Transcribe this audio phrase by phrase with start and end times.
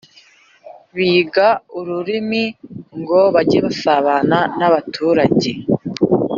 [0.95, 1.47] biga
[1.79, 2.43] ururimi
[2.99, 5.51] ngo bage basabana n’abaturage